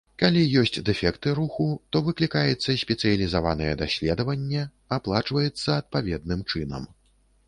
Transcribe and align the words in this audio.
Калі 0.21 0.43
ёсць 0.59 0.77
дэфекты 0.87 1.33
руху, 1.39 1.65
то 1.95 1.99
выклікаецца 2.07 2.73
спецыялізаванае 2.83 3.69
даследаванне, 3.81 4.63
аплачваецца 4.97 5.77
адпаведным 5.81 6.41
чынам. 6.53 6.89